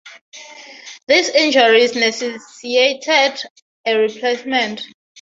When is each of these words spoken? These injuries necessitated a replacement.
These 1.07 1.29
injuries 1.29 1.93
necessitated 1.93 3.39
a 3.85 3.97
replacement. 3.99 4.81